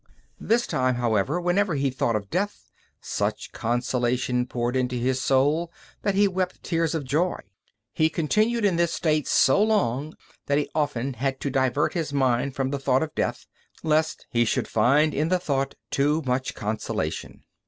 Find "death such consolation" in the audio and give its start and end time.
2.31-4.47